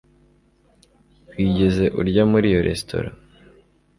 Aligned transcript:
Wigeze 1.33 1.85
urya 1.99 2.23
muri 2.31 2.45
iyo 2.51 2.61
resitora? 2.67 3.09